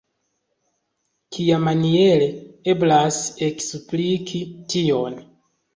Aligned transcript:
Kiamaniere 1.35 2.31
eblas 2.75 3.23
ekspliki 3.53 4.45
tion? 4.75 5.25